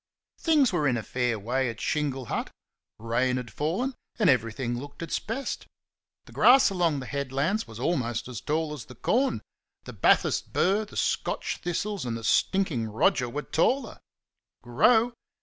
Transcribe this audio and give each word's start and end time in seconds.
Things 0.39 0.73
were 0.73 0.87
in 0.87 0.97
a 0.97 1.03
fair 1.03 1.37
way 1.37 1.69
at 1.69 1.79
Shingle 1.79 2.25
Hut; 2.25 2.49
rain 2.97 3.37
had 3.37 3.53
fallen 3.53 3.93
and 4.17 4.31
everything 4.31 4.79
looked 4.79 5.03
its 5.03 5.19
best. 5.19 5.67
The 6.25 6.31
grass 6.31 6.71
along 6.71 7.01
the 7.01 7.05
headlands 7.05 7.67
was 7.67 7.79
almost 7.79 8.27
as 8.27 8.41
tall 8.41 8.73
as 8.73 8.85
the 8.85 8.95
corn; 8.95 9.43
the 9.83 9.93
Bathurst 9.93 10.53
burr, 10.53 10.85
the 10.85 10.97
Scotch 10.97 11.57
thistles, 11.57 12.03
and 12.03 12.17
the 12.17 12.23
"stinking 12.23 12.87
Roger" 12.87 13.29
were 13.29 13.43
taller. 13.43 13.99
Grow! 14.63 15.13